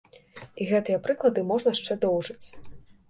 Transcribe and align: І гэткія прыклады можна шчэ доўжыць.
І 0.63 0.65
гэткія 0.71 1.03
прыклады 1.07 1.45
можна 1.53 1.75
шчэ 1.81 1.99
доўжыць. 2.07 2.47